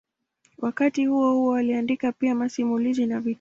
[0.57, 3.29] Wakati huohuo aliandika pia masimulizi na vitabu.